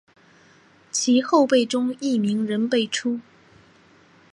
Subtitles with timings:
[0.91, 3.19] 其后辈中亦名人辈出。